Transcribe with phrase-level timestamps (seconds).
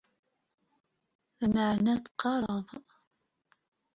[1.39, 2.67] Lameɛna teqqareḍ.